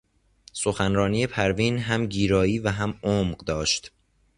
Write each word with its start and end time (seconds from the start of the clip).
سخنرانی 0.53 1.27
پروین 1.27 1.77
هم 1.77 2.05
گیرایی 2.07 2.59
و 2.59 2.69
هم 2.69 2.99
عمق 3.03 3.39
داشت. 3.39 3.91